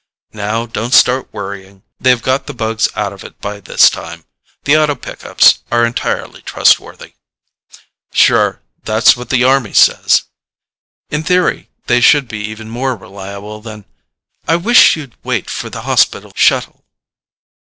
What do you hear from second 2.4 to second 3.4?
the bugs out of it